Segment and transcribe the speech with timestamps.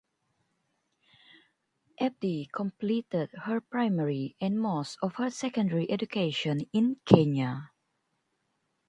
[2.01, 7.69] Abdi completed her primary and most of her secondary education in Kenya.